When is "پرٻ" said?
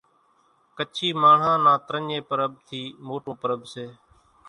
2.29-2.51, 3.41-3.59